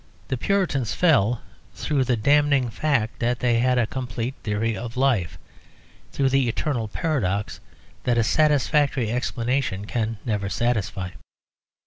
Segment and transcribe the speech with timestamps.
[0.29, 1.43] The Puritans fell,
[1.75, 5.37] through the damning fact that they had a complete theory of life,
[6.11, 7.59] through the eternal paradox
[8.05, 11.11] that a satisfactory explanation can never satisfy.